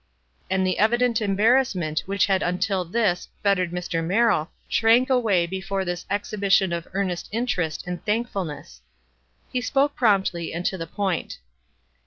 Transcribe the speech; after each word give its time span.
And 0.49 0.65
the 0.65 0.79
evident 0.79 1.21
embarrassment 1.21 1.99
which 2.07 2.25
had 2.25 2.41
until 2.41 2.83
this 2.83 3.27
fettered 3.43 3.69
Mr. 3.71 4.03
Merrill, 4.03 4.49
shrank 4.67 5.11
away 5.11 5.45
be 5.45 5.61
fore 5.61 5.85
this 5.85 6.07
exhibition 6.09 6.73
of 6.73 6.87
earnest 6.93 7.29
interest 7.31 7.83
and 7.85 8.03
thank 8.03 8.27
fulness. 8.27 8.81
He 9.53 9.61
spoke 9.61 9.95
promptly 9.95 10.55
and 10.55 10.65
to 10.65 10.75
the 10.75 10.87
point. 10.87 11.37